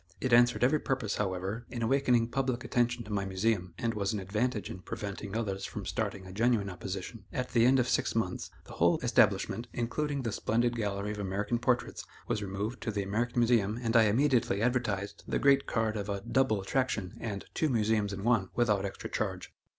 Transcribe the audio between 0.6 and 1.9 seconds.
every purpose, however, in